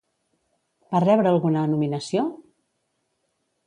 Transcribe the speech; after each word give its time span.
Va 0.95 1.03
rebre 1.05 1.31
alguna 1.35 1.67
nominació? 1.75 2.27